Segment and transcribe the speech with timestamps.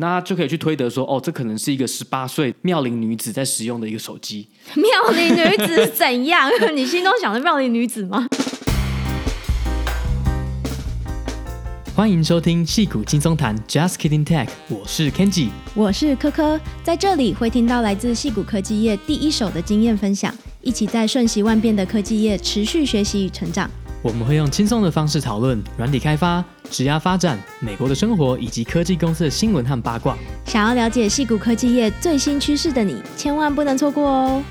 [0.00, 4.48] 那就可以去推得说，哦，这可能是一个十八岁妙龄女子在使用的一个手机。
[4.74, 6.50] 妙龄女子怎样？
[6.74, 8.26] 你心中想的妙龄女子吗？
[11.94, 23.70] 欢迎收听戏骨轻松谈，Just Kidding Tech，我是 Kenji，我是科科，在这里会听到来自戏骨科技业第一手的经验分享，一起在瞬息万变的科技业持续学习与成长。
[24.02, 30.16] 我们会用轻松的方式讨论软体开发、职涯发展、美国的生活以及科技公司的新闻和八卦。
[30.46, 34.42] 想要了解矽谷科技业最新趋势的你，千万不能错过哦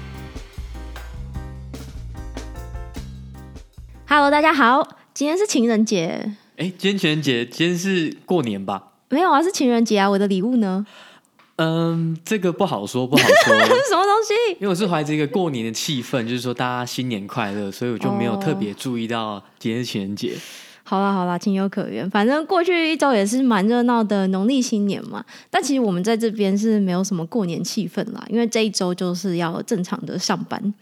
[4.08, 6.36] ！Hello，大家好，今天是情人节。
[6.58, 8.84] 哎，今天情人节，今天是过年吧？
[9.10, 10.08] 没有啊，是情人节啊！
[10.12, 10.86] 我的礼物呢？
[11.62, 13.54] 嗯，这个不好说，不好说。
[13.60, 14.54] 什么东西？
[14.54, 20.32] 因为我是怀着一个过年的气氛，就是说大家新年快乐，所以我就没有特别注意到今天是情人节。
[20.32, 20.40] 哦、
[20.86, 22.10] 好啦好啦，情有可原。
[22.10, 25.22] 反正过去一周也是蛮热闹的农历新年嘛。
[25.50, 30.74] 但其实我们在这边是没有什么过年气氛啦，因为这一周就是要正常的上班。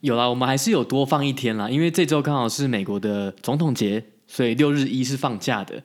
[0.00, 4.02] 有啦，我们还是有多放一天啦，因为这周刚好是美国的总统节。
[4.28, 5.80] 所以六日一是放假的，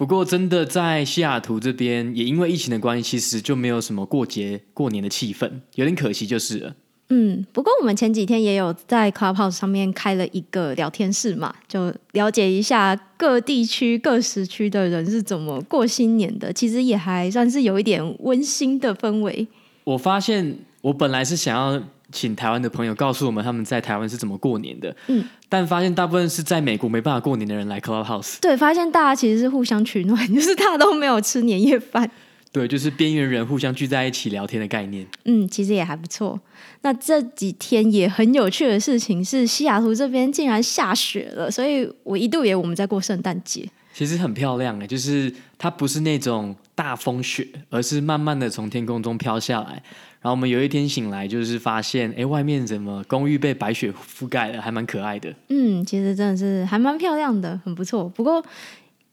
[0.00, 6.74] 不过真的在西雅图这边，也因为疫情的关系，其实就没有什么过节过年的气氛，有点可惜就是了。
[7.10, 19.46] 嗯，不过我们前几天也有在 Clubhouse 上面开了一个聊天室嘛，就了解一下各地区各时区的人是怎么过新年的，其实也还算是有一点温馨的氛围。
[19.84, 21.82] 我发现我本来是想要。
[22.12, 32.10] 请台湾的朋友告诉我们他们在台湾是怎么过年的，嗯，但发现大部分是在美国没办法过年的人来 Clubhouse，对，发现大家其实是互相取暖，就是大家都没有吃年夜饭，
[32.52, 36.40] 对，就是边缘人互相聚在一起聊天的概念，嗯，其实也还不错。
[36.82, 43.68] 那这几天也很有趣的事情是，西雅图这边竟然下雪了，所以我一度以为我们在过圣诞节。
[43.92, 49.82] 其实很漂亮诶，就是它不是那种大风雪，而是慢慢的从天空中飘下来。
[50.22, 55.34] 然后我们有一天醒来，就是发现，哎，外面怎么公寓被白雪覆盖了，还蛮可爱的。
[55.48, 58.08] 嗯，其实真的是还蛮漂亮的，很不错。
[58.08, 58.44] 不过，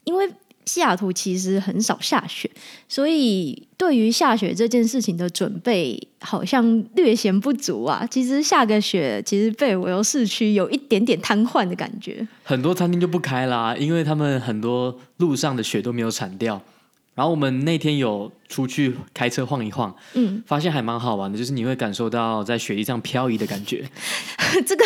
[0.03, 0.29] 因为
[0.65, 2.51] 西雅图其实很少下雪，
[2.89, 8.05] 所以对于下雪这件事情的准备好像略显不足啊。
[8.11, 12.27] 其实下个雪，其实贝尔维尤市区有一点点瘫痪的感觉。
[12.43, 16.61] 很多餐厅就不开啦，因为他们很多路上的雪都没有铲掉。
[17.17, 23.83] 然后我们那天有出去开车晃一晃，嗯，发现还蛮好玩的，就是你会感受到在雪地上漂移的感觉。
[24.67, 24.85] 这个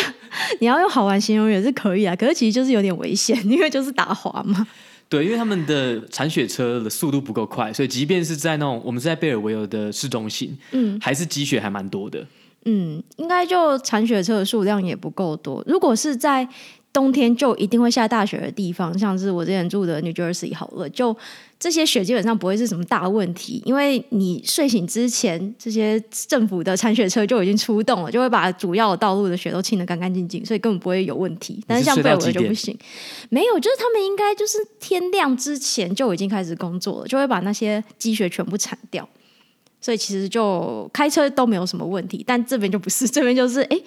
[0.58, 4.66] 你要用好玩形容也是可以啊，可是其实就是有点危险，因为就是打滑嘛。
[5.10, 12.26] 对，因为他们的铲雪车的速度不够快，所以即便是在那种我们是在贝尔维尔的市中心，嗯，还是积雪还蛮多的。
[12.64, 15.62] 嗯，应该就铲雪车的数量也不够多。
[15.66, 16.48] 如果是在
[16.92, 21.14] 冬天就一定会下大雪的地方，像是我之前住的 New Jersey 好了，就
[21.62, 31.62] 这些雪基本上不会是什么大问题，因为你睡醒之前，这些政府的铲雪车就已经出动了，就会把主要的道路的雪都清得干干净净，所以根本不会有问题。
[31.64, 32.76] 但是像贝尔就不行，
[33.28, 39.08] 没有，就是他们应该就是天亮之前就已经开始工作了，就会把那些积雪全部铲掉，
[39.80, 42.24] 所以其实就开车都没有什么问题。
[42.26, 43.76] 但这边就不是，这边就是哎。
[43.76, 43.84] 诶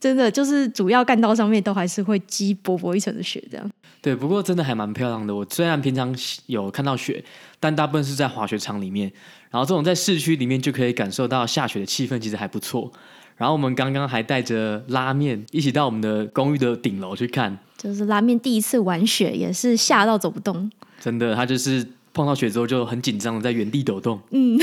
[0.00, 3.70] 真的就是主要干道上面都还是会积薄薄一层的雪，这样。
[4.04, 5.34] 对，不过真的还蛮漂亮的。
[5.34, 7.24] 我虽然平常有看到雪，
[7.58, 9.10] 但大部分是在滑雪场里面。
[9.50, 12.92] 然后这种在市区里面就可以感受到下雪的气氛，其实还不错。
[13.38, 20.70] 然后我们刚刚还带着拉面一起到我们的公寓的顶楼去看，就是拉面第一次玩雪，也是吓到走不动。
[21.00, 21.86] 真的，他就是。
[22.16, 24.56] 碰到雪之后就很紧张的在原地抖动， 嗯，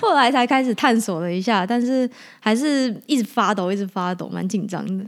[0.00, 2.08] 后来才开始探索了一下，但是
[2.40, 5.04] 还是一直发抖，一直发抖，蛮紧张的。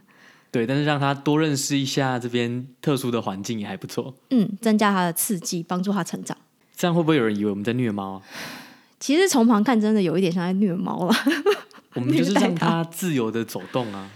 [0.51, 6.37] 对，但是让他多认识一下这边特殊的环境也还不错，嗯，增加他的刺激，帮助他成长。
[6.75, 8.23] 这样会不会有人以为我们在虐猫啊？
[9.01, 11.15] 其实从旁看真的有一点像在虐猫了。
[11.95, 14.11] 我们就是让他自由的走动啊，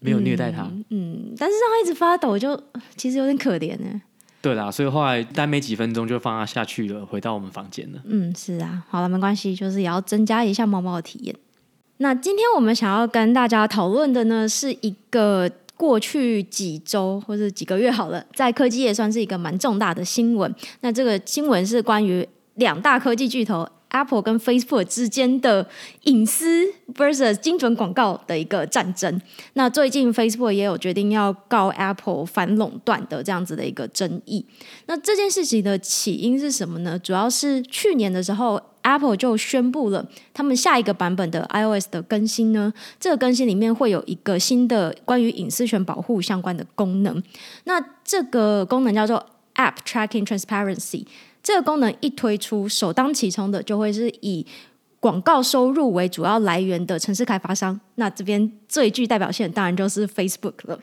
[0.00, 0.62] 没有虐待他。
[0.62, 2.60] 嗯，嗯，但是让他一直发抖就
[2.96, 4.02] 其实有点可怜呢。
[4.42, 8.00] 对啦，所以后来待没几分钟就放他下去了，回到我们房间了。
[8.04, 11.34] 嗯，是啊，好了，没关系，就是也要增加一下猫猫的体验。
[11.98, 20.54] 那今天我们想要跟大家讨论的呢，是一个过去几周或者几个月好了，在科技业算是一个蛮重大的新闻。
[20.80, 23.66] 那这个新闻是关于两大科技巨头。
[23.96, 25.66] Apple 跟 Facebook 之间的
[26.02, 29.20] 隐私 versus 精准广告的一个战争。
[29.54, 34.44] 那最近 Facebook 也有决定要告 Apple 反垄断的这样子的一个争议。
[34.86, 36.98] 那这件事情的起因是什么呢？
[36.98, 47.22] 主要是去年的时候，Apple 就宣布了他们下一个版本的 iOS 的更新呢，这个更新里面会有一个新的关于隐私权保护相关的功能。
[47.64, 51.06] 那这个功能叫做 App Tracking Transparency。
[51.46, 54.44] 这个功能一推出，首当其冲的就会是以
[54.98, 57.78] 广告收入为主要来源的城市开发商。
[57.94, 60.76] 那这边最具代表性当然就是 Facebook 了。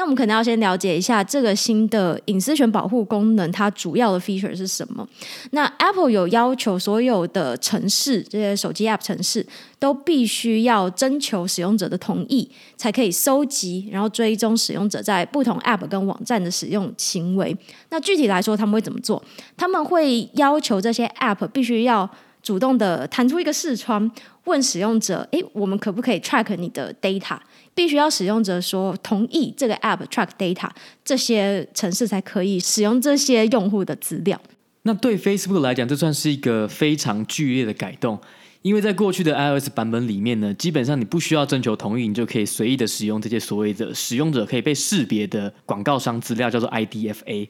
[0.00, 5.06] 那我们可能要先了解一下这个新的隐私权保护功能，它主要的 feature 是什么？
[5.50, 9.46] 那 Apple 有要求所有的城市，这些手机 App 城市
[9.78, 17.54] 都必须要征求使用者的同意，才可以搜集，然后追踪使用者在不同 App 跟网站的使用行为。
[17.90, 19.22] 那具体来说，他们会怎么做？
[19.54, 22.08] 他们会要求这些 App 必须要
[22.42, 24.10] 主动的弹出一个视窗，
[24.44, 27.38] 问使用者：“诶，我们可不可以 track 你的 data？”
[27.74, 30.68] 必须要使用者说同意这个 app track data，
[31.04, 34.38] 这些城市才可以使用这些用户的资料。
[34.82, 38.18] 那对 Facebook 来讲，这算是一个非常剧烈的改动，
[38.62, 47.48] 因为在过去的 iOS 版本里面呢，基本上你不需要征求同意，你就可以随意的使用这些所谓的使用者可以被识别的广告商资料，叫做 IDFA。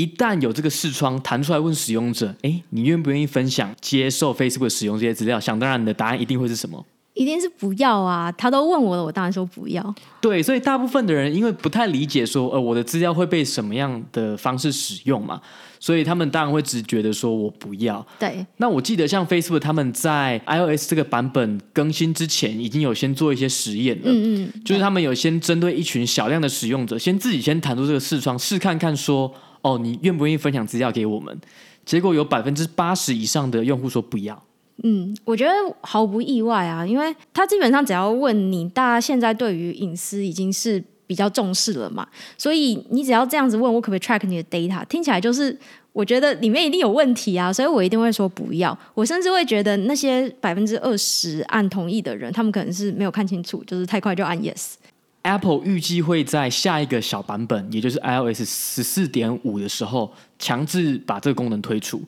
[0.00, 5.38] 一旦有这个视窗弹出来问使用者，哎，你愿不愿意分享接受 Facebook 使用这些资料？
[5.38, 6.82] 想当然，你的答案一定会是什么？
[7.12, 8.32] 一定是不要啊！
[8.32, 9.94] 他都问我了，我当然说不要。
[10.22, 15.38] 对，所以大部分的人因为不太理解说，呃，我的资料会被什么样的方式使用嘛，
[15.80, 18.06] 所以他们当然会直觉的说我不要。
[18.18, 18.46] 对。
[18.58, 24.04] 那我记得像 Facebook 他们在 iOS 这个版本更新之前，已经有先做一些实验了。
[24.06, 24.62] 嗯嗯。
[24.64, 29.30] 就是他们有先针对一群小量的使用者，先自己先弹出这个视窗试看看，说，
[29.62, 31.38] 哦，你愿不愿意分享资料给我们？
[31.84, 34.40] 结果有百分之八十以上的用户说不要。
[34.82, 35.52] 嗯，我觉得
[35.82, 42.06] 毫不意外啊，因为他基本上只要问你，大家现在对于隐私已经是比较重视了嘛，
[42.38, 45.54] 所以你只要这样子问我可不可以 track 你的 data，听起来就是
[45.92, 48.78] 我觉得里面一定有问题啊，所以我一定会说不要。
[48.94, 54.74] 我甚至会觉得那些百分之二十按同意的人，他们可能是没有看清楚，就是太快就按 yes。
[55.22, 62.02] Apple 预计会在下一个小版本，也就是 iOS 十四点五的时候，强制把这个功能推出。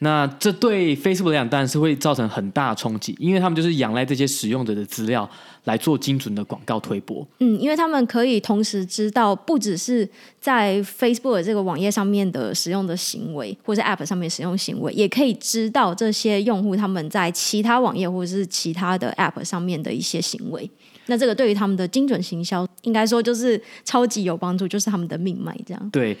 [0.00, 5.28] 那这对 Facebook 来讲当然是会造成很大的冲击，因为他们就是仰赖这些使用者的资料
[5.64, 7.26] 来做精准的广告推播。
[7.38, 10.06] 嗯，因为他们可以同时知道，不只是
[10.38, 20.70] 在 Facebook 这个网页上面的使用的行为，或者 App 上面使用行为，也可以知道这些用户他们在其他网页或者是其他的 App 上面的一些行为。
[21.06, 25.56] 那这个对于他们的精准行销，应该说就是超级有帮助，就是他们的命脉。
[25.66, 26.16] 这样对。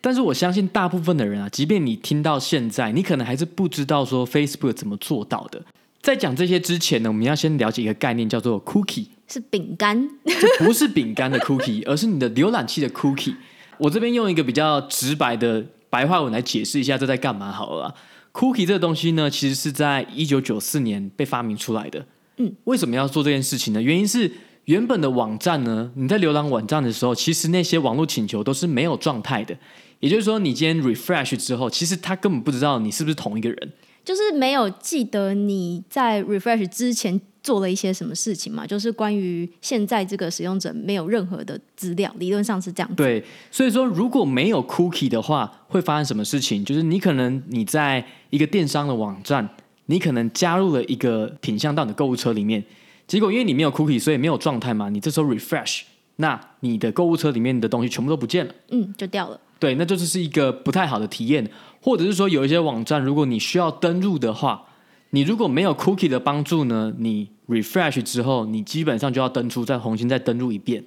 [0.00, 5.60] 但是我相信大部分的人啊，即便你听到现在，你可能还是不知道说 Facebook 怎么做到的。
[6.00, 13.34] 在讲这些之前呢，我们要先了解一个概念，叫做 cookie，是饼干，这不是饼干的 cookie，而是你的浏览器的 cookie。
[13.78, 17.92] 我这边用一个比较直白的白话文来解释一下这在干嘛好了。
[18.32, 22.06] cookie 这个东西呢，其实是在一九九四年被发明出来的。
[22.38, 23.80] 嗯，为什么要做这件事情呢？
[23.80, 24.30] 原因是
[24.64, 29.56] 原本的网站呢，你在浏览网站的时候，其实那些网络请求都是没有状态的。
[30.00, 33.72] 也就是说，你今天 refresh 之后，其实他根本不知道你是不是同一个人，
[34.04, 38.66] 就是没有记得你在 refresh 之前做了一些什么事情嘛？
[38.66, 42.96] 就是关于现在这个使用者没有任何的资料，理论上是这样子。
[42.96, 46.62] 对，所以说如果没有 cookie 的话，会发生什么事情？
[46.62, 49.48] 就是你可能你在一个电商的网站，
[49.86, 52.64] 你可能加入了一个品相到你的购物车里面，
[53.06, 55.82] 结果因为你没有 cookie，所以没有状态嘛，你这时候 refresh，
[56.16, 59.40] 那你的购物车里面的东西全部都不见了，嗯，就掉了。
[59.58, 61.48] 对，那就是是一个不太好的体验，
[61.80, 64.66] 或者是说有一些网站，如果你需要登录的话，
[65.10, 70.84] 你如果没有 cookie 的帮助呢，你 refresh 之后，你基本上就要登出，再重新再登录一遍。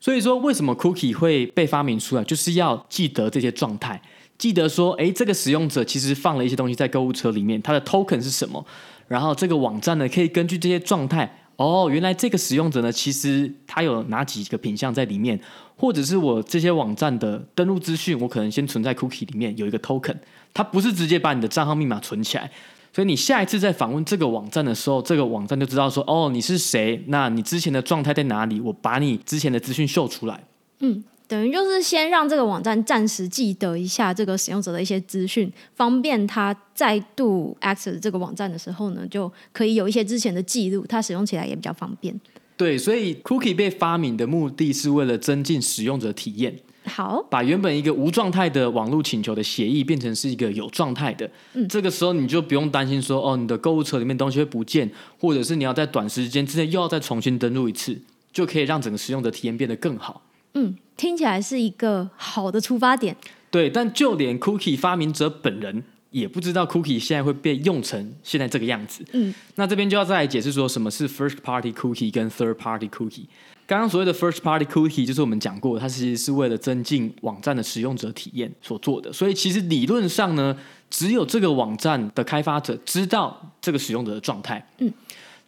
[0.00, 4.00] 所以说，为什么 cookie 会被发明出来，就是要记得这些状态，
[4.38, 8.64] 记得说，哎，这个使用者其实放了一些东西在购物车里面，它的 token 是什么，
[9.08, 11.40] 然后这个网站呢，可以根据这些状态。
[11.56, 15.40] 哦，原来这个使用者呢，其实他有哪几个品项在里面，
[15.74, 20.14] 或者是我这些网站的登录资讯，我可能先存在 cookie 里面有一个 token，
[20.52, 22.50] 它不是直接把你的账号密码存起来，
[22.92, 30.44] 所以你下一次再访问这个网站的时候，这个网站就知道说，哦，你是谁，那你之前的状态在哪里，我把你之前的资讯秀出来。
[30.80, 31.02] 嗯。
[31.28, 42.18] 等于就是先让这个网站暂时记得一下这个使用者的一些资讯，方便他再度 access 这个网站的时候呢，就可以有一些之前的记录，他使用起来也比较方便。
[42.56, 51.30] 对，所以 cookie 被发明的目的是为了增进使用者体验，好，把原本一个无状态的网络请求的协议变成是一个有状态的。
[51.52, 54.90] 嗯，这个时候你就不用担心说，哦，你的购物车里面东西会不见，
[55.20, 58.00] 或者是你要在短时间之内又要再重新登录一次，
[58.32, 60.22] 就可以让整个使用者体验变得更好。
[60.56, 63.14] 嗯，听起来是一个好的出发点。
[63.50, 69.04] 对，但就连 Cookie 发明者本人也不知道 Cookie 现在会被用成现在这个样子。
[69.12, 73.26] 嗯，那这边就要再来解释说什么是 First Party Cookie 跟 Third Party Cookie。
[73.66, 79.12] 刚刚所谓的 first party cookie 就是我们讲过，它其实是为了增进网站的使用者体验所做的。
[79.12, 80.56] 所以其实理论上呢，
[80.88, 84.64] 只有这个网站的开发者知道这个使用者的状态。
[84.78, 84.92] 嗯。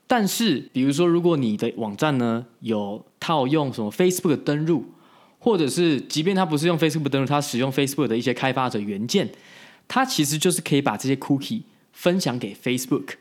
[0.09, 4.85] 但是，比如说，如果你的网站呢有套用什么 Facebook 登录，
[5.49, 9.31] 或者是即便它不是用 Facebook 登录，它使用 Facebook 的一些开发者元件，
[9.87, 11.63] 它其实就是可以把这些 cookie
[11.93, 13.15] 分享给 Facebook。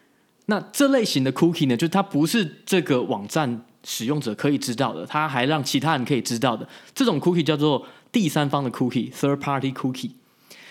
[0.48, 3.64] 那这类型的 cookie 呢，就是它不是这个网站。
[3.90, 10.12] 使用者可以知道的，它还让其他人可以知道的，这种 cookie 叫做第三方的 cookie（third party cookie）。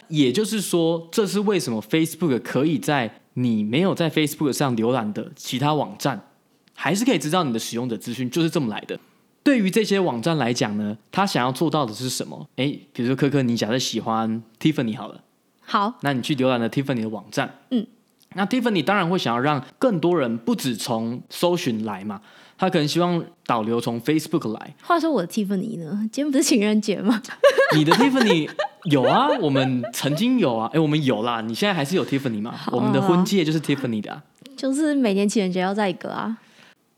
[0.08, 6.28] 也就是说，这是为什么 Facebook 可以在你没有在 Facebook 上浏览的其他网站，
[6.74, 9.00] 还是可以知道你的使用者资讯，就是这么来的。
[9.46, 12.48] 对于这些网站来讲呢，他想要做到的是什么？
[12.56, 15.20] 诶，比如说科科，你假设喜欢 Tiffany 好了，
[15.60, 17.86] 好，那你去浏览了 Tiffany 的网站，嗯，
[18.34, 22.20] 那 Tiffany 当然会想要让更多人不止从搜寻来嘛。
[22.58, 24.74] 他可能希望导流从 Facebook 来。
[24.82, 25.96] 话说我的 Tiffany 呢？
[26.10, 27.22] 今天不是情人节吗？
[27.76, 28.50] 你的 Tiffany
[28.90, 31.40] 有啊，我们曾经有啊，哎，我们有啦。
[31.40, 32.50] 你现在还是有 Tiffany 吗？
[32.50, 34.24] 啊、我们的婚戒就是 Tiffany 的、啊，
[34.56, 36.36] 就是每年情人节要再一个啊。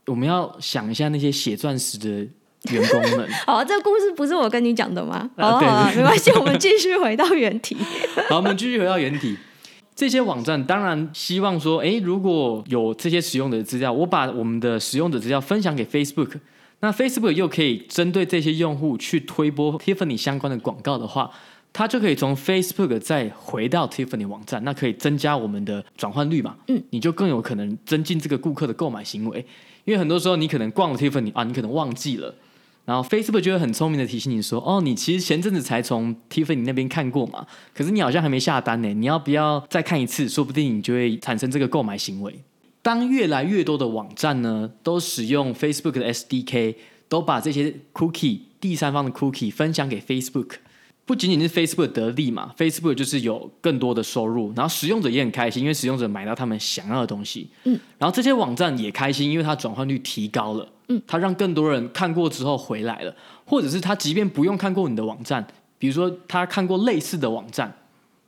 [0.07, 2.26] 我们要想一下那些写钻石的
[2.71, 3.29] 员工们。
[3.47, 5.29] 好，这个故事不是我跟你讲的吗？
[5.37, 7.77] 好啊，没关系，我们继续回到原题。
[8.29, 9.37] 好，我们继续回到原题。
[9.95, 16.35] 这些网站当然希望说，诶，如果有这些使用者的资料，我把我们的使用者资料分享给 Facebook，
[16.79, 21.29] 那 Facebook 又可以针对这些用户去推播 Tiffany 相关的广告的话，
[21.73, 26.55] 它就可以从 Facebook 再回到 Tiffany 网站，那可以增加我们的转换率嘛？
[26.69, 29.45] 嗯，你就更有可能增进这个顾客的购买行为，
[29.85, 32.33] 因为很多时候你可能逛了 Tiffany 啊，你可能忘记了。
[32.88, 40.26] 然后 Facebook 就会很聪明的提醒你说：“哦，你其实前阵子才从 Tiffany 那边看过嘛，可是你好像还没下单呢，你要不要再看一次？
[40.26, 42.42] 说不定你就会产生这个购买行为。”
[42.80, 46.76] 当越来越多的网站呢，都使用 Facebook 的 SDK，
[47.11, 50.52] 都把这些 Cookie 第三方的 Cookie 分享给 Facebook。
[51.04, 57.50] 不仅仅是 Facebook 得利嘛，Facebook 就是有更多的收入，然后使用者也很开心，因为使用者买到他们想要的东西。
[57.64, 60.66] 嗯，然后这些网站也开心，因为它转换率提高了。
[60.88, 63.14] 嗯，它让更多人看过之后回来了，
[63.45, 65.47] 或者是他即便不用看过你的网站，
[65.78, 67.73] 比如说他看过类似的网站，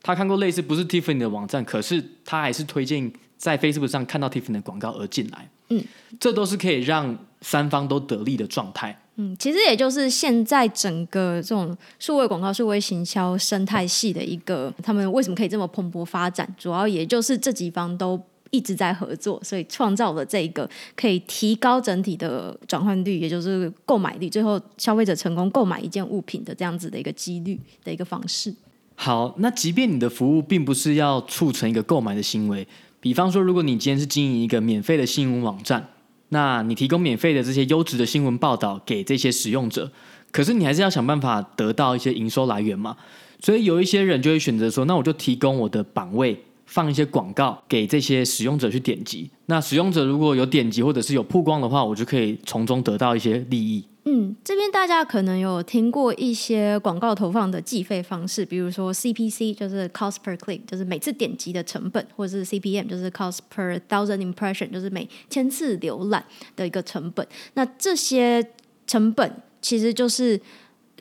[0.02, 5.48] 他看过类似不是 Tiffany 的网站，可是他还是推荐在 Facebook 上看到 Tiffany 的广告而进来。
[5.70, 5.84] 嗯，
[6.18, 8.98] 这都是可以让三方都得利的状态。
[9.16, 16.52] 嗯，其实也就是现在整个这种数位广告、数位行销生态系的一个，他们为什么可以这么蓬勃发展？
[16.58, 18.20] 主要也就是这几方都
[18.50, 28.54] 一直在合作，所以创造了这个可以提高整体的转换率，也就是购买率，最后消费者成功购买一件物品的这样子的一个几率的一个方式。
[28.94, 32.66] 好，那即便你的服务并不是要促成一个购买的行为，
[33.00, 35.88] 比方说，如果你今天是经营一个免费的新闻网站。
[36.32, 39.90] 那你提供免费的这些优质的新闻报道给这些使用者，
[40.30, 42.96] 可是你还是要想办法得到一些营收来源嘛。
[43.40, 49.28] 所以有一些人就会选择说，那我就提供我的版位，放一些广告给这些使用者去点击。
[49.46, 53.84] 那使用者如果有点击或者是有曝光的话，我就可以从中得到一些利益。
[54.04, 66.24] 嗯，这边大家可能有听过一些广告投放的计费方式，比如说 CPC 就是 cost per click，就是每次点击的成本，或者是 CPM 就是 cost per thousand impression，就是每千次浏览
[66.54, 67.26] 的一个成本。
[67.54, 68.48] 那这些
[68.86, 70.40] 成本其实就是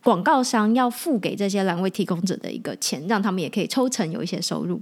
[0.04, 4.82] 广告商要付给这些栏位提供者的一个钱，让他们也可以抽成有一些收入。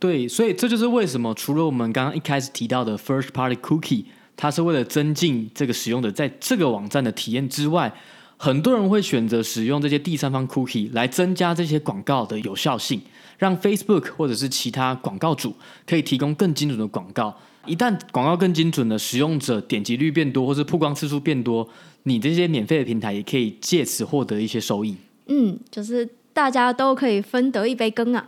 [0.00, 4.06] 对，所以这就是为什么除了我们刚刚一开始提到的 first party cookie。
[4.36, 7.92] 它是为了增进这个使用者在这个网站的体验之外，
[8.38, 12.98] 很多人会选择使用这些第三方 cookie 来增加这些广告的有效性，
[13.36, 15.54] 让 Facebook 或者是其他广告主
[15.86, 17.36] 可以提供更精准的广告。
[17.66, 21.68] 一旦广告更精准的使用者点击率变多，或是曝光次数变多，
[22.04, 24.96] 你这些免费的平台也可以借此获得一些收益。
[25.26, 28.26] 嗯，就是大家都可以分得一杯羹啊。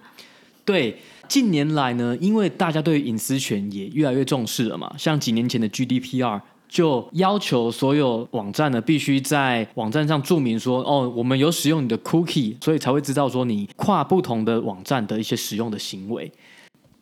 [0.67, 0.99] 对。
[1.29, 16.33] 近年来呢，因为大家对隐私权也越来越重视了嘛，像几年前的 GDPR 就要求所有网站呢必须在网站上注明说，哦，我们有使用你的 cookie，所以才会知道说你跨不同的网站的一些使用的行为。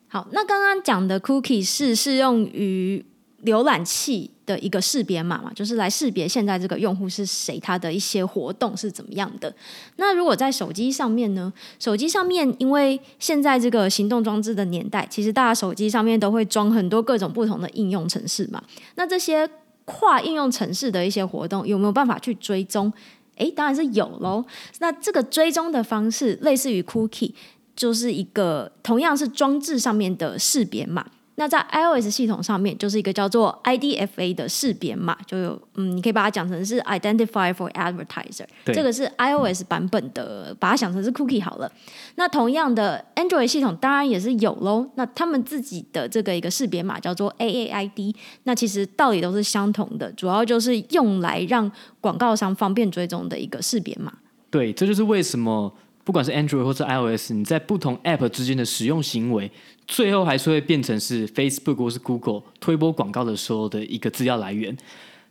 [0.09, 3.05] 好，那刚刚讲的 cookie 是适用于
[3.45, 9.55] 浏览器的一个识别码嘛，就是来识别现在这个用户是谁，他的一些活动是怎么样的。
[9.97, 11.53] 那如果在手机上面呢？
[11.79, 18.63] 手机上面，因为现在这个行动装置的年代，其实大家手机上面都会装很多各种不同的应用程式嘛。
[18.97, 19.49] 那这些
[19.85, 22.93] 跨应用程式的一些活动，有没有办法去追踪？
[23.37, 24.45] 诶，当然是有喽。
[24.81, 27.33] 那这个追踪的方式，类似于 cookie，
[27.75, 31.07] 就是一个同样是装置上面的识别码。
[31.37, 38.45] 那在 iOS 系统上面，就是一个叫做 IDFA 的识别码，就有嗯，你可以把它讲成是 Identifier for Advertiser。
[38.67, 41.73] 这个是 iOS 版本的，把它想成是 Cookie 好了。
[42.17, 44.91] 那同样的 Android 系统当然也是有喽。
[44.97, 48.15] 那他们自己的这个一个识别码叫做 AAID。
[48.43, 51.71] 那其实道理都是相同的，主要就是用来让
[52.03, 54.13] 广告商方便追踪的一个识别码。
[54.51, 55.73] 对，这就是为什么。
[56.03, 59.51] 不管是 Android 或是 iOS，你在不同 App 之间的使用行为，
[59.87, 64.77] 最后还是会变成是 Facebook 或是 Google 推播广告的时候的一个资料来源。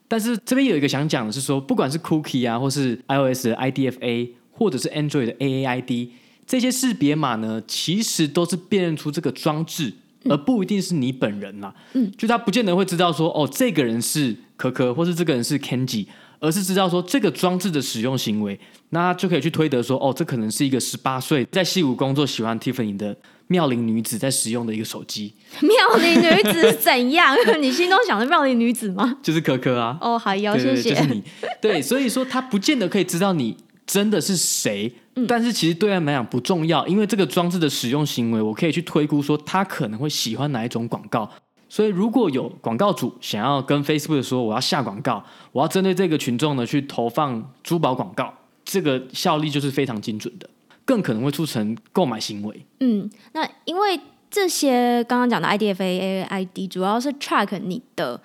[0.07, 6.09] 但是这边有一个想讲的是说，不管是 Cookie 啊，或是 iOS 的 IDFA，或者是 Android 的 AAID，
[6.47, 9.93] 这些识别码呢，其实都是辨认出这个装置，
[10.25, 11.73] 而不一定是你本人啦。
[11.93, 16.05] 嗯，就他不见得会知道说，哦，这个人是可可，或是这个人是 Kenji。
[16.39, 23.15] 而是知道说这个装置的使用行为，那就可以去推得说，哦，这可能是一个十八岁在西武工作、喜欢 Tiffany 的
[23.48, 25.34] 妙龄女子在使用的一个手机。
[25.62, 27.36] 妙龄女子怎样？
[27.60, 29.17] 你心中想的妙龄女子吗？
[29.22, 29.98] 就是可可啊。
[30.01, 30.89] 哦，好，谢谢。
[30.89, 31.24] 就是你。
[31.62, 41.29] 对，所以说他不见得可以知道你真的是谁，嗯、但是其实对他们来讲不重要，因为这个装置的使用行为，我可以去推估说他可能会喜欢哪一种广告。
[41.69, 48.33] 所以，如果有广告主想要跟 Facebook 说，我要下广告，我要针对这个群众呢去投放珠宝广告，
[48.65, 50.49] 这个效力就是非常精准的，
[50.83, 52.65] 更可能会促成购买行为。
[52.79, 53.99] 嗯，那因为
[54.31, 58.19] 这些刚刚讲的 IDFAAID 主要是 track 你的。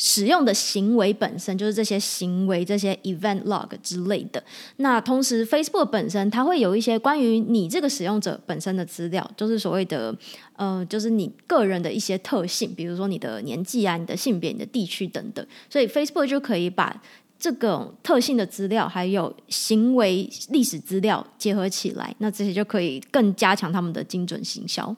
[0.00, 4.40] 使用的行为本身就是这些行为，这些 event log 之类的。
[4.76, 10.16] 那同时，Facebook 本身它会有一些关于你这个使用者本身的资料，就是所谓的
[10.54, 15.44] 呃，就是你个人的一些特性，比如说你的年纪啊、你的性别、你的地区等等。
[15.68, 17.02] 所以 Facebook 就可以把
[17.36, 24.94] 这个特性的资料还有行为历史资料结合起来，那这些就可以更加强他们的精准行销。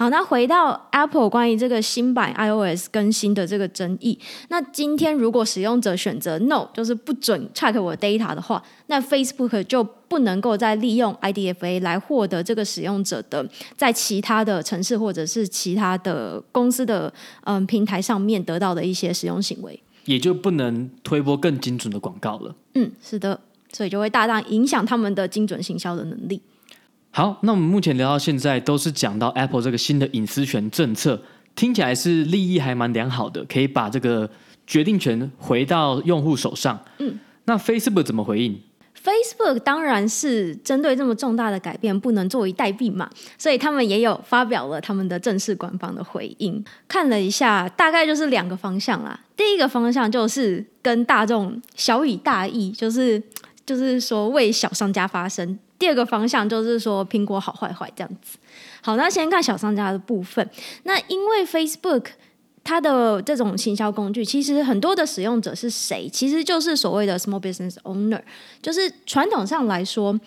[0.00, 17.12] 好，那回到 Apple 关于这个新版 iOS 更新的这个争议，那今天如果使用者选择 No，就是不准 check 我的 data 的话，那 Facebook 就不能够再利用 IDFA 来获得这个使用者的在其他的城市或者是其他的公司的
[17.44, 22.54] 嗯平台上面得到的一些使用行为，也就不能推播更精准的广告了。
[22.72, 23.38] 嗯，是的，
[23.70, 26.40] 所以就会大大影响他们的精准行销的能力。
[27.12, 31.20] 好，那我们目前聊到现在都是讲到 Apple 这个新的隐私权政策，
[31.56, 34.30] 听起来是利益还蛮良好的，可以把这个
[34.64, 36.78] 决定权回到用户手上。
[36.98, 38.60] 嗯，那 Facebook 怎么回应
[39.02, 46.64] ？Facebook 当然是针对这么重大的改变，不能坐以待毙嘛，所以他们也有发表了他们的正式官方的回应。
[46.86, 49.18] 看了一下，大概就是两个方向啦。
[49.36, 53.20] 第一个方向就是跟大众小以大义，就是
[53.66, 55.58] 就是说为小商家发声。
[55.80, 58.38] 第二个方向就是说苹果好坏坏这样子。
[58.80, 60.48] 好，那先看小商家的部分。
[60.84, 62.04] 那因为 Facebook
[62.62, 66.08] 它的这种行销工具，其实很多的使用者是谁？
[66.08, 68.22] 其实就是所谓的 Small Business Owner，
[68.62, 70.20] 就是传统上来说。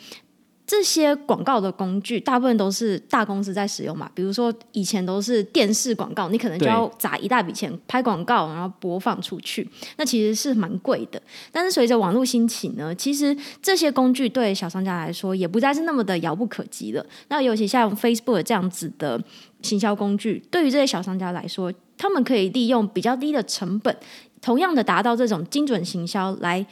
[0.66, 11.22] 这些广告的工具大部分都是大公司在使用嘛，比如说以前都是电视广告，你可能就要砸一大笔钱拍广告，然后播放出去，那其实是蛮贵的。
[11.52, 17.06] 但是随着网络兴起呢，其实这些工具对小商家来说也不再是那么的遥不可及了。
[17.28, 19.22] 那尤其像 Facebook 这样子的
[19.62, 23.96] 行销工具，对于这些小商家来说，他们可以利用比较低的成本，
[24.42, 26.66] 同样的达到这种精准行销来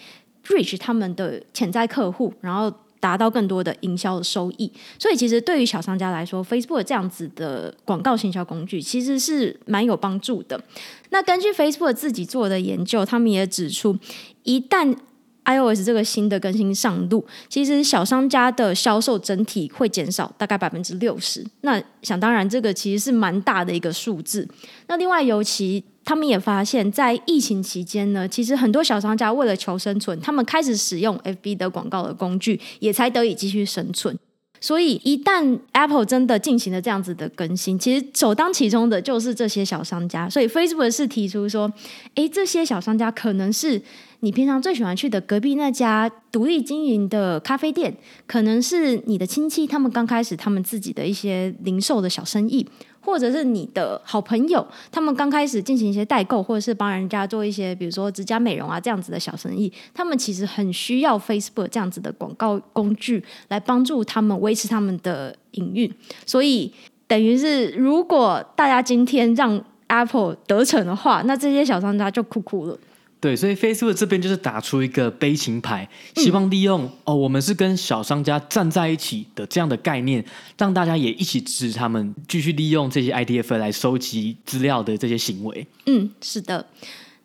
[0.47, 2.73] reach 他们的潜在客户，然后。
[3.01, 10.63] 达到更多的营销收益，所以其实对于小商家来说，Facebook 这样子的广告行销工具其实是蛮有帮助的。
[11.09, 13.97] 那根据 Facebook 自己做的研究，他们也指出，
[14.43, 14.95] 一旦
[15.43, 21.43] iOS 这个新的更新上路，其实小商家的销售整体会减少大概百分之六十。
[21.61, 24.47] 那想当然，这个其实是蛮大的一个数字。
[24.87, 34.17] 那另外，尤其他们也发现，在疫情期间呢，其实很多小商家为了求生存，他们开始使用 FB 的广告的工具，也才得以继续生存。
[34.63, 40.29] 所以，一旦 Apple 真的进行了这样子的更新，其实首当其冲的就是这些小商家。
[40.29, 41.71] 所以，Facebook 是提出说，
[42.13, 43.81] 诶，这些小商家可能是
[44.19, 52.67] 你平常最喜欢去的隔壁那家独立经营的咖啡店，可能是你的亲戚，他们刚开始他们自己的一些零售的小生意。
[53.01, 65.91] 或者是你的好朋友，他们刚开始进行一些代购，或者是帮人家做一些，比如说指甲美容啊这样子的小生意，他们其实很需要 Facebook 这样子的广告工具来帮助他们维持他们的营运。
[66.25, 66.71] 所以
[67.07, 72.77] 等于是，如果大家今天让 Apple 得逞的话，那这些小商家就哭哭了。
[73.21, 80.25] 对，所以 Facebook 这边就是打出一个悲情牌，希望利用、嗯、哦，我们是跟小商家站在一起的这样的概念，
[80.57, 85.67] 让大家也一起支持他们继续利用这些 IDFA 来收集资料的这些行为。
[85.85, 86.65] 嗯，是的。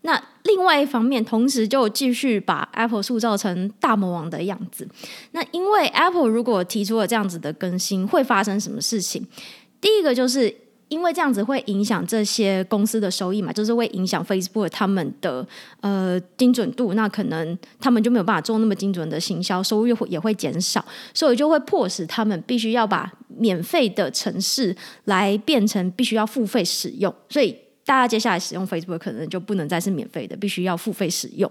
[0.03, 4.87] 那另外一方面，同时就继续把 Apple 塑造成大魔王的样子。
[5.33, 9.27] 那因为 Apple 如果提出了这样子的更新，会发生什么事情？
[9.81, 10.55] 第一个就是。
[10.89, 15.47] 因为这样子会影响这些公司的收益嘛，就是会影响 Facebook 他们的
[15.81, 27.51] 呃精准度，那可能他们就没有办法做那么精准的行销，收入会也会减少，所以就会迫使他们必须要把免费的城市来变成必须要付费使用，所以
[27.85, 31.51] 大家接下来使用 Facebook 可能就不能再是免费的，必须要付费使用。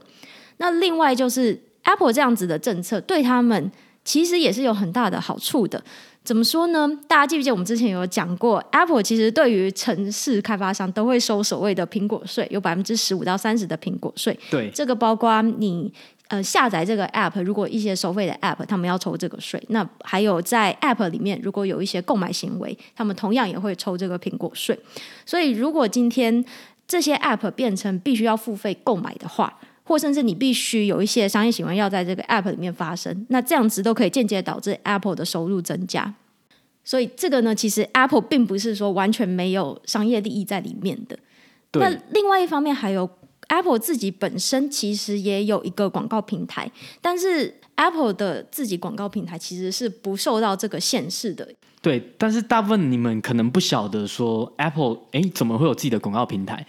[0.58, 3.70] 那另外就是 Apple 这样子的政策对他们
[4.06, 5.84] 其实也是有很大的好处的。
[6.24, 6.90] 怎么说呢？
[7.08, 14.36] 大家记不记得我们之前有讲过，Apple 其实对于城市开发商都会收所谓的苹果税，有百分之十五到三十的苹果税。
[14.50, 15.94] 对，这个包括你
[16.30, 19.62] 呃下载这个 App，如果一些收费的 App，他们要抽这个税。
[19.68, 24.80] 那还有在 App 里面，如果有一些购买行为，他们同样也会抽这个苹果税。
[25.28, 26.44] 所以，如果今天
[26.88, 36.14] 这些 App 变成必须要付费购买的话，或甚至你必须有一些商业行为要在这个 App 里面发生，那这样子都可以间接导致 Apple 的收入增加。
[36.84, 41.18] 所以这个呢，其实 Apple 并不是说完全没有商业利益在里面的。
[41.74, 43.10] 那另外一方面，还有
[43.48, 46.72] Apple 自己本身其实也有一个广告平台，
[47.02, 51.48] 但是 Apple 的自己广告平台其实是不受到这个限制的。
[51.82, 56.66] 对，但是大部分你们可能不晓得说 Apple，哎，怎么会有自己的广告平台？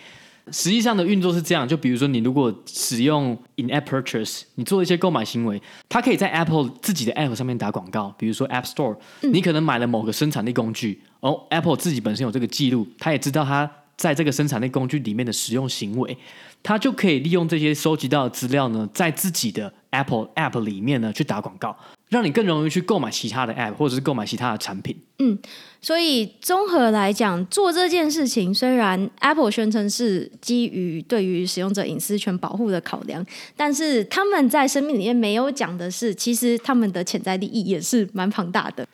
[0.52, 16.16] 实际上的运作是这样，就比如说你如果使用 in-app purchase，你做一些购买行为，它可以在 Apple 自己的 App 上面打广告，比如说 App Store，你可能买了某个生产力工具，哦，Apple 自己本身有这个记录，它也知道它在这个生产力工具里面的使用行为，
[16.62, 21.76] 它就可以利用这些收集到的资料呢，在自己的 Apple App 里面呢去打广告。
[22.08, 24.96] 让你更容易去购买其他的 App，或者是购买其他的产品。
[25.18, 25.36] 嗯，
[25.80, 38.86] 所以综合来讲，做这件事情虽然 Apple 宣称是基于对于使用者隐私权保护的考量，但是他们在声明里面没有讲的是，其实他们的潜在利益也是蛮庞大的。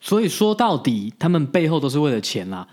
[0.00, 2.66] 所以说到底，他们背后都是为了钱啦。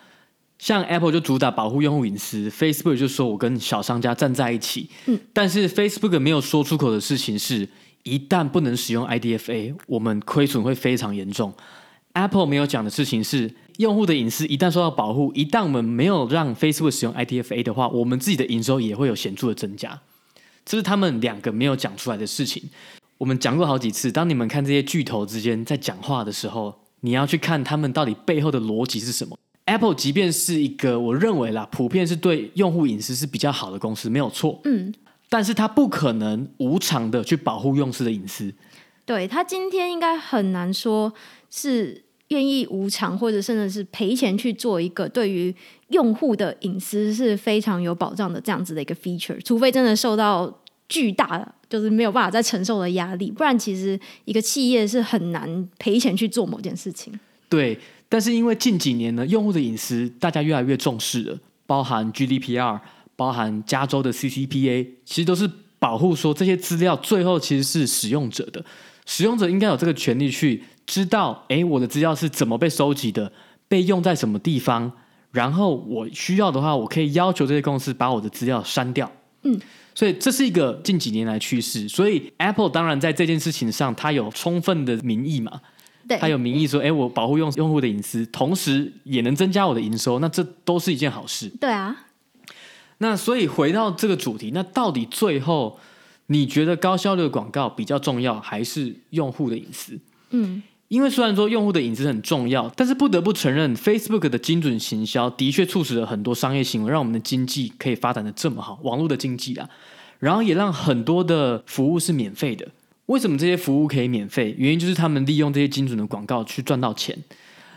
[0.57, 4.89] 像 Apple 就主打保护用户隐私，Facebook 就说我跟小商家站在一起。
[5.05, 7.69] 嗯，但是 Facebook 没有说出口的事情是。
[8.03, 11.53] 一旦不能使用 IDFA，我们亏损会非常严重。
[12.13, 20.01] Apple 没有讲的事情是，用户的隐私一旦受到保护，一旦我们没有让 Facebook 使用 IDFA 的话，我们自己的营收也会有显著的增加。
[20.65, 22.63] 这是他们两个没有讲出来的事情。
[23.17, 29.37] 我们讲过好几次，当你们看这些巨头之间在讲话的时候，你要去看他们到底背后的逻辑是什么。
[29.65, 34.59] Apple 即便是一个我认为啦，普遍是对用户隐私是比较好的公司，没有错。
[34.63, 34.93] 嗯。
[35.29, 38.53] 但是他不可能无偿的去保护用户的隐私。
[39.05, 41.13] 对，他今天应该很难说
[41.49, 45.53] 是愿意无偿或者甚至是赔钱去做一个对于
[45.89, 57.17] 用户的隐私是非常有保障的这样子的一个 feature，除非真的受到巨大的就是没有办法再承受的压力，不然其实一个企业是很难赔钱去做某件事情。
[57.49, 57.77] 对，
[58.09, 62.79] 但是因为近几年呢，用户的隐私大家越来越重视了，包含 GDPR。
[63.17, 65.49] 包含加州的 CCPA，其实都是
[65.79, 68.63] 保护说这些资料最后其实是使用者的，
[69.05, 73.29] 使用者应该有这个权利去知道，哎，我的资料是怎么被收集的，
[73.67, 74.91] 被用在什么地方，
[75.31, 79.11] 然后我需要的话，我可以要求这些公司把我的资料删掉。
[79.43, 79.59] 嗯，
[79.93, 85.61] 所以这是一个近几年来趋势，所以 Apple 当然在这件事情上，它有充分的民意嘛，
[86.07, 91.49] 对，它有名义说，哎，我保护用用户的隐私，同时也能增加我的营收，那这都是一件好事。
[91.59, 91.95] 对啊。
[92.99, 95.79] 那所以回到这个主题，那到底最后
[96.27, 99.99] 你觉得高效率的广告比较重要，还是用户的隐私？
[100.31, 109.69] 嗯，因为虽然说用户的隐私很重要，但是不得不承认，Facebook 的精准行销的确促使了很多商业行为，让我们的经济可以发展的这么好，网络的经济啊，
[110.19, 112.67] 然后也让很多的服务是免费的。
[113.05, 114.53] 为什么这些服务可以免费？
[114.57, 117.17] 原因就是他们利用这些精准的广告去赚到钱。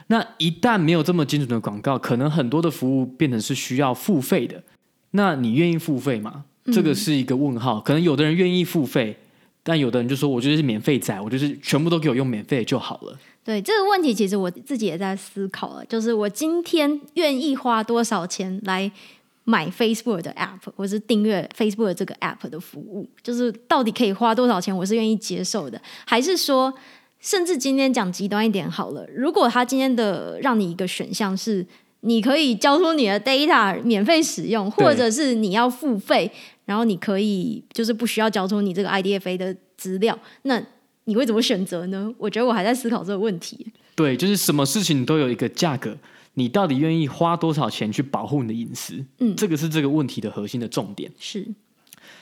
[0.08, 4.60] 那一旦没有这么精准的广告，可能很多的服务变成是需要付费的。
[5.12, 6.44] 那你愿意付费吗？
[6.72, 7.78] 这个是一个问号。
[7.78, 9.16] 嗯、可能有的人愿意付费，
[9.62, 15.84] 但有的人就说：“我就是免费仔，我就是全部都给我用免费就好了。”对这个问题，其实我自己也在思考了。
[15.86, 18.88] 就是我今天愿意花多少钱来
[19.44, 26.72] 买 Facebook 的 App，或是订阅 Facebook 这个 App 的服务，就是到底可以花多少钱，我是愿意接受的，还是说，
[27.18, 31.66] 甚至今天讲极端一点好了，如果他今天的让你一个选项是。
[32.02, 36.30] 你可以交出你的 data 免费使用，或者是你要付费，
[36.64, 40.62] 然后你可以就是不需要交出你这个 IDFA 的资料，那
[41.04, 42.10] 你会怎么选择呢？
[42.16, 43.66] 我觉得我还在思考这个问题。
[43.94, 45.94] 对，就是什么事情都有一个价格，
[46.34, 49.04] 你到底愿意花多少钱去保护你的隐私？
[49.18, 51.10] 嗯，这个是这个问题的核心的重点。
[51.18, 51.46] 是，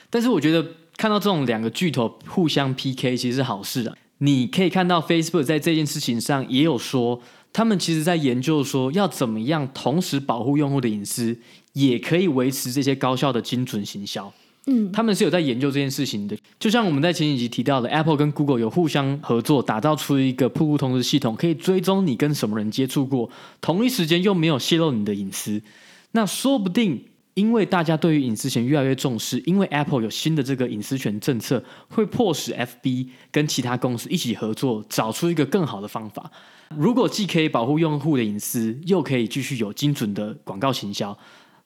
[0.09, 0.65] 但是我觉得
[0.97, 3.95] 看到这种两个巨头互相 PK 其实是好事啊。
[4.17, 7.21] 你可以看到 Facebook 在这件事情上也有说。
[7.51, 11.37] 他们其实在研究说，要怎么样同时保护用户的隐私，
[11.73, 14.31] 也可以维持这些高效的精准行销。
[14.67, 16.37] 嗯，他们是有在研究这件事情的。
[16.59, 23.29] 就像我们在前几集提到的，Apple 跟 Google 有互相合作，打造出一个瀑布通知系统，可以追踪你跟什么人接触过，
[23.61, 25.59] 同一时间又没有泄露你的隐私。
[26.11, 36.29] 那说不定，因为大家对于隐私权越来越重视，因为 Apple 有新的这个隐私权政策，会迫使 FB 跟其他公司一起合作，找出一个更好的方法。
[36.77, 41.17] 如果既可以保护用户的隐私，又可以继续有精准的广告行销，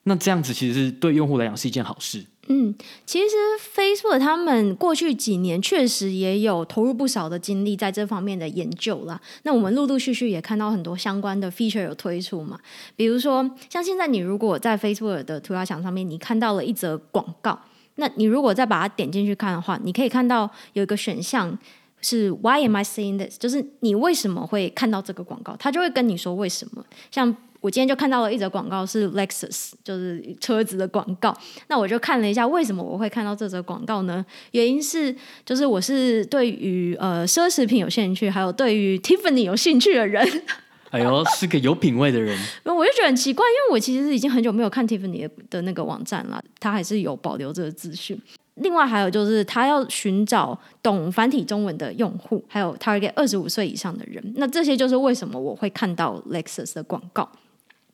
[0.04, 2.26] 那这样子其实是对用户来讲是一件好事。
[2.48, 3.36] 嗯，其实
[3.74, 9.20] Facebook 他们过去几年确实也有投入不少的精力在这方面的研究啦。
[9.44, 12.60] 那我们陆陆续续也看到很多相关的 feature 有推出嘛，
[12.96, 17.58] 比如说像现在你如果在 Facebook 的涂鸦墙上面你看到了一则广告，
[17.96, 21.58] 那你如果再把它点进去看的话，你可以看到有一个选项。
[22.04, 23.39] 是 Why am I seeing this？
[23.39, 25.56] 就是你为什么会看到这个广告？
[25.58, 26.86] 他就会跟你说为什么。
[27.10, 31.34] 像我今天就看到了一则广告，是 Lexus，就是车子的广告。
[31.68, 34.26] 那我就看了一下，为什么我会看到这则广告呢？
[34.52, 40.28] 原因是，就是我是对于呃奢侈品有兴趣，还有对于 Tiffany 有兴趣的人。
[40.94, 42.38] 哎呦， 是个有品味的人。
[42.66, 48.20] 我就觉得很奇怪，因为我其实已经很久没有看 Tiffany 的那个网站了，他还是有保留这个资讯。
[48.56, 54.24] 另外还有就是，他要寻找懂繁体中文的用户，还有 target 二十五岁以上的人。
[54.36, 57.28] 那这些就是为什么我会看到 Lexus 的广告。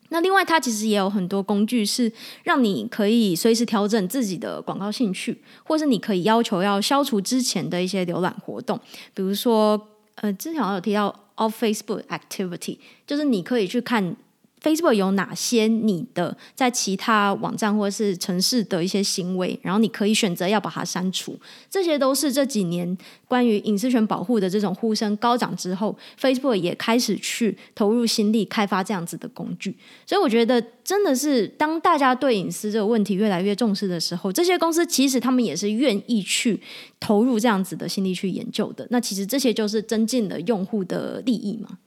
[0.10, 2.12] 那另外，它其实也有很多工具，是
[2.44, 8.78] 让你可以随时调整自己的广告兴趣，或是你可以要求要消除之前的一些浏览活动。
[9.14, 9.80] 比如说，
[10.16, 14.17] 呃，之前好像有提到 Off Facebook Activity，就是你可以去看。
[14.62, 29.76] Facebook 有哪些你的在其他网站或者是城市的一些行为，然后你可以选择要把它删除，这些都是这几年关于隐私权保护的这种呼声高涨之后，Facebook 也开始去投入心力开发这样子的工具。
[30.06, 36.60] 所以我觉得真的是当大家对隐私这个问题越来越重视的时候，这些公司其实他们也是愿意去
[37.00, 38.86] 投入这样子的心力去研究的。
[38.90, 41.78] 那其实这些就是增进了用户的利益嘛？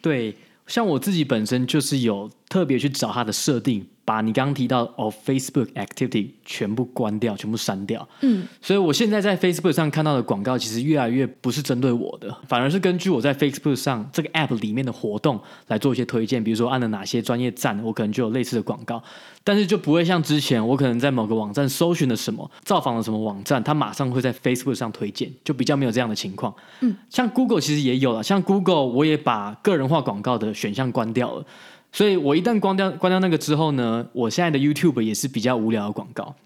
[0.00, 0.34] 对。
[0.66, 3.86] 像我自己本身就是有特别去找它的设定。
[4.06, 8.08] 把你刚刚提到 of Facebook activity 全部关掉，全部删掉。
[8.20, 16.44] 嗯，所以我现在在 Facebook 上看到的广告，其实越来越不是针对我的，反而是根据我在 Facebook 上这个 app 里面的活动来做一些推荐。
[16.44, 19.02] 比如说按了哪些专业站，我可能就有类似的广告。
[19.42, 26.54] 但是就不会像之前，我可能在某个网站搜寻了什么，造访了什么网站，它马上会在 Facebook 上推荐，就比较没有这样的情况。
[26.80, 31.44] 嗯，像 Google 其实也有了，像 Google 我也把个人化广告的选项关掉了。
[31.96, 36.36] 所以我一旦关掉关掉那个之后呢，我现在的 YouTube 也是比较无聊的广告，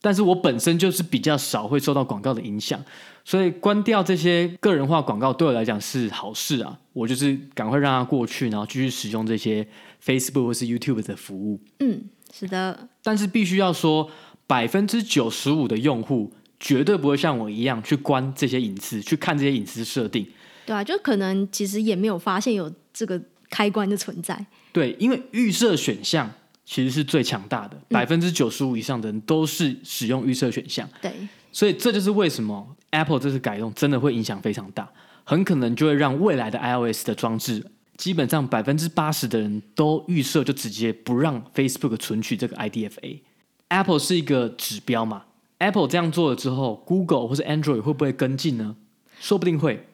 [0.00, 2.82] 但是我本身就是比较少会受到广告的影响，
[3.22, 6.78] 所以关掉这些个人化广告对我来讲是好事啊。
[6.94, 9.68] 我就是赶快让它过去，然后继续使用这些
[10.02, 11.60] Facebook 或是 YouTube 的服务。
[11.80, 12.88] 嗯，是的。
[13.02, 14.08] 但是必须要说，
[14.46, 20.26] 百分之九十五的用户绝对不会像我一样去关这些隐私，去看这些隐私设定。
[20.64, 23.20] 对啊，就可能其实也没有发现有这个
[23.54, 24.44] 开关的存在。
[24.72, 26.28] 对，因为预设选项
[26.64, 30.88] 其实是最强大的，百分之九十五以上的人都是使用预设选项。
[31.00, 31.12] 对，
[31.52, 34.90] 所以这就是为什么 Apple 这次改动真的会影响非常大，
[35.22, 37.64] 很可能就会让未来的 iOS 的装置，
[37.96, 43.20] 基本上百分之八十的人都预设就直接不让 Facebook 存取这个 IDFA。
[43.68, 45.22] Apple 是一个指标嘛
[45.58, 48.74] ，Apple 这样做了之后，Google 或是 Android 会不会跟进呢？
[49.20, 49.86] 说不定会。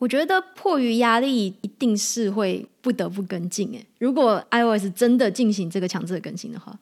[0.00, 3.70] 我觉得迫于压力，一定是会不得不跟进。
[3.72, 6.74] 诶，如果 iOS 真的进行这个强制的更新的话，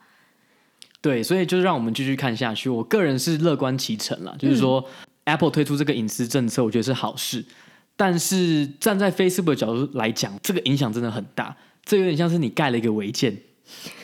[1.00, 2.70] 对，所以就是让我们继续看下去。
[2.70, 7.44] 我个人是乐观其成了，就是说、嗯、Apple 推出这个隐私政策，我觉得是好事。
[7.96, 11.56] 但是站在 Facebook 的角度来讲，这个影响真的很大。
[11.84, 13.36] 这有点像是你盖了一个违建，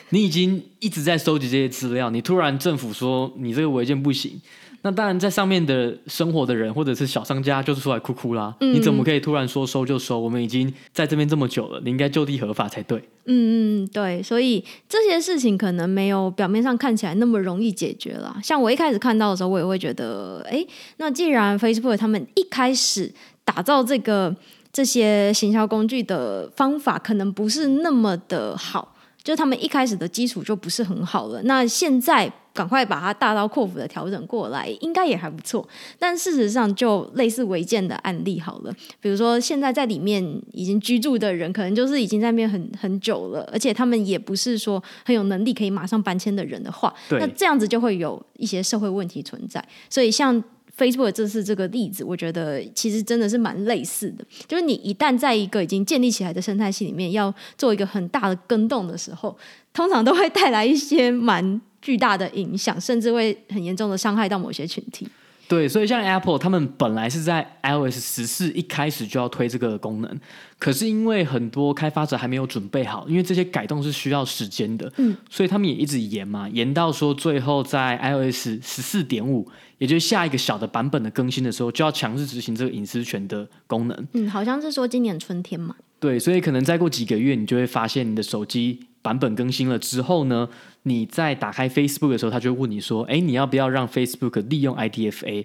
[0.09, 4.41] 你已经一直在收集这些资料，你突然政府说你这个违建不行。
[4.85, 8.55] 那当然，在上面的生活的人或者是小商家就是出来哭哭啦。
[8.59, 10.19] 嗯、你怎么可以突然说收就收？
[10.19, 12.99] 我们已经在这边这么久了，你应该就地合法才对。
[13.25, 14.21] 嗯嗯，对。
[14.21, 18.39] 所以这些事情可能没有表面上看起来那么容易解决啦。
[18.43, 20.63] 像我一开始看到的时候，我也会觉得，哎，
[20.97, 23.11] 那既然 Facebook 他们一开始
[23.43, 24.35] 打造这个
[24.71, 28.94] 这些行销工具的方法可能不是那么的好。
[29.25, 31.41] 就他们一开始的基础就不是很好了。
[31.43, 35.67] 那现在赶快把它大刀阔斧的调整过来，应该也还不错。
[35.97, 49.61] 但事实上，就类似违建的案例好了，比如说现在在里面已经居住的人，可能就是已经在那边很很久了，而且他们也不是说很有能力可以马上搬迁的人的话，那这样子就会有一些社会问题存在。
[49.89, 50.41] 所以像。
[50.77, 54.25] Facebook 这次这个例子，我觉得其实真的是蛮类似的。
[54.47, 59.37] 就是你一旦在一个已经建立起来的生态系里面，要做一个很大的更动的时候，
[59.73, 65.07] 通常都会带来一些蛮巨大的影响，甚至会很严重的伤害到某些群体。
[65.47, 70.19] 对，所以像 Apple，他们本来是在 iOS 十四一开始就要推这个功能，
[70.57, 84.07] 可是因为很多开发者还没有准备好，因为这些改动是需要时间的，嗯，所以他们也一直延嘛，延到说最后在 iOS 十四点五，也就是下一个小的版本的更新的时候，就要强制执行这个隐私权的功能。
[84.13, 85.75] 嗯，好像是说今年春天嘛。
[85.99, 90.49] 对，所以可能再过几个月，你就会发现你的手机版本更新了之后呢，
[90.87, 95.43] 你在打开 Facebook 的时候，他就问你说：“哎，你要不要让 Facebook 利用 IDFA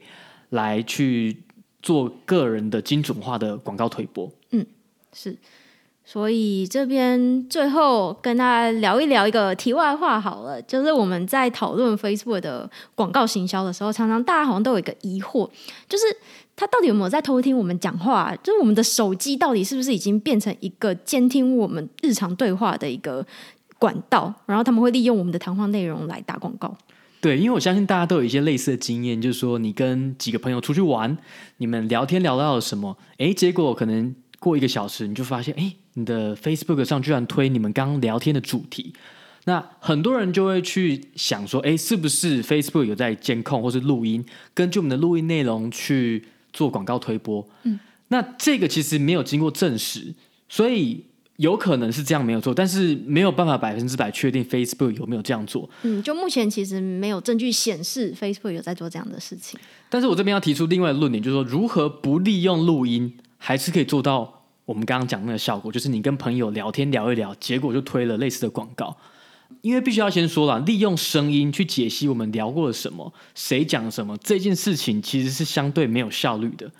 [0.50, 1.38] 来去
[1.82, 4.66] 做个人的精准化的广告推播？”嗯，
[5.14, 5.36] 是。
[6.04, 15.48] 所以这边最后跟大家聊一聊一个题外话好了，就是我们在讨论 Facebook 的广告行销的时候，常常大家好像都有一个疑惑，
[15.88, 16.04] 就是
[16.54, 18.36] 他到底有没有在偷听我们讲话？
[18.42, 23.24] 就是我们的手机到底是不是已经变成一个监听我们日常对话的一个？
[23.80, 26.76] 管道，然后他们会利用我们的谈话内容来打广告。
[27.20, 31.16] 对，因为我相信大家都有一些类似的经验，就是说你跟几个朋友出去玩，
[31.56, 32.96] 你们聊天聊到了什么？
[33.18, 38.94] 哎，结果可能过一个小时，你就发现，哎，你的 Facebook 上居然推你们刚刚聊天的主题。
[39.44, 47.46] 那很多人就会去想说，哎，是不是 Facebook 有在监控或是录音，根据我们的录音内容去做广告推播？
[47.64, 50.14] 嗯，那这个其实没有经过证实，
[50.48, 51.04] 所以。
[51.40, 55.68] 有可能是这样没有错，但是没有办法百分之百确定 Facebook 有没有这样做。
[55.84, 59.58] 嗯，就目前其实没有证据显示 Facebook 有在做这样的事情。
[59.88, 68.94] 但是我这边要提出另外的论点，就是说如何不利用录音，还是可以做到我们刚刚讲的那个效果，就是你跟朋友聊天聊一聊，结果就推了类似的广告。
[69.62, 76.70] 因为必须要先说了，利用声音去解析我们聊过了什么，谁讲什么，这件事情其实是相对没有效率的，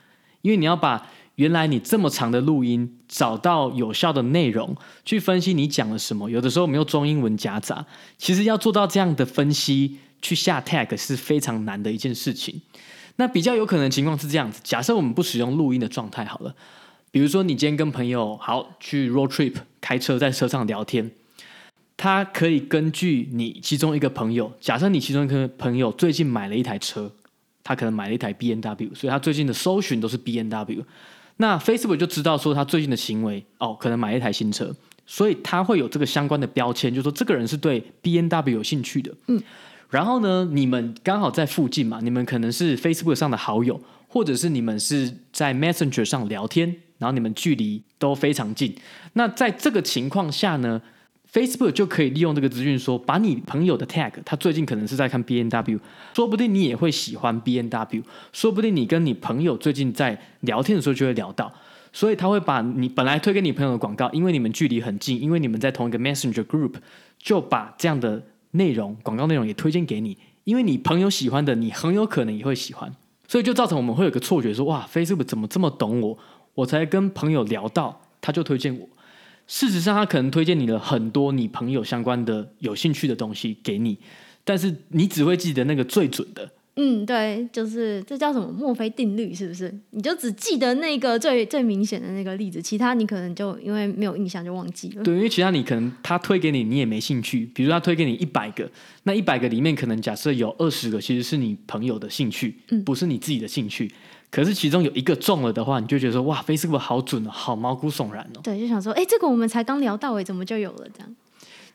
[0.43, 1.07] 因为你要把。
[1.41, 4.77] 原来你这么长的录音，找到有效的内容
[5.07, 7.87] 去分析你讲了什么，有的时候没有中英文夹杂，
[8.19, 12.61] 其实要做到这样的分析去下 tag 是非常难的一件事情。
[13.17, 16.55] 那比较有可能的情况是这样子：假设我们不使用录音的状态好了，
[17.11, 21.11] 比如说你今天跟朋友好去 road trip 开车，在车上聊天，
[21.97, 27.11] 他可以根据你其中一个朋友，假设你其中一个朋友最近买了一台车，
[27.65, 30.85] 他可能买了一台 B N W，所以他最近的搜寻都是 B N W。
[31.41, 34.77] 那 Facebook 就知道说他最近的行为哦，可能买一台新车，
[35.07, 39.11] 所以他会有这个相关的标签，就是说这个人是对 B N W 有兴趣的。
[39.29, 39.43] 嗯，
[39.89, 48.77] 然后呢，你们刚好在附近嘛，你们可能是 Facebook 上的好友，或者是你们是在 Messenger 上聊天，然后你们距离都非常近。
[49.15, 50.83] 那在这个情况下呢
[51.33, 55.79] ，Facebook 就可以利用这个资讯说，把你朋友的 tag，他最近可能是在看 B N W，
[56.15, 61.53] 说不定你也会喜欢 B N W，说不定你跟你朋友最近在聊天的时候就会聊到，
[61.93, 66.75] 所以他会把你本来推给你朋友的广告，因为你们距离很近，因为你们在同一个 Messenger group，
[67.19, 72.93] 就把这样的内容广告内容也推荐给你，因为你朋友喜欢的，你很有可能也会喜欢，
[73.29, 76.19] 所以就造成我们会有个错觉说，哇，Facebook 怎么这么懂我，
[76.55, 78.89] 我才跟朋友聊到，他就推荐我。
[79.53, 83.99] 事实上，他可能推荐你了很多你朋友相关的有兴趣的东西给你，
[84.45, 86.49] 但是你只会记得那个最准的。
[86.77, 89.75] 嗯，对，就是这叫什么墨菲定律，是不是？
[89.91, 95.03] 你就只记得那个最最明显的那个例子，其他你可能就因为没有印象就忘记了。
[95.03, 97.45] 对，因为其他你可能他推给你，你也没兴趣。
[97.53, 98.71] 比如他推给你一百个，
[99.03, 103.91] 那一百个里面可能假设有二十个其实是你朋友的兴趣，嗯，不是你自己的兴趣。
[104.31, 108.41] 可是其中有一个中了的话，你就觉得说哇，Facebook 好准哦，好毛骨悚然哦。
[108.43, 111.17] 对，就想说，哎，这个我们才刚聊到，哎，怎么就有了这样？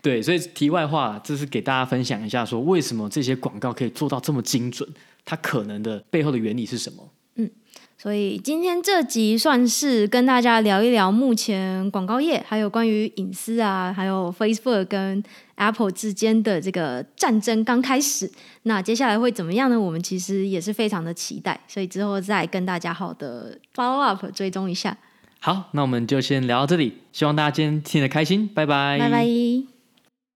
[0.01, 4.87] 对，所以题外话，这是给大家分享一下，说为什么这些广告可以做到这么精准，
[5.25, 7.09] 它可能的背后的原理是什么？
[7.35, 7.49] 嗯。
[7.97, 15.23] 所以今天这集算是跟大家聊一聊目前广告业，还有关于隐私啊，还有 Facebook 跟
[15.55, 18.29] Apple 之间的这个战争刚开始。
[18.63, 19.79] 那接下来会怎么样呢？
[19.79, 24.97] 我们其实也是非常的期待，所以之后再跟大家好的 follow up 追踪一下。
[25.39, 29.74] 好，那我们就先聊到这里，希望大家今天听得开心，拜拜，拜拜。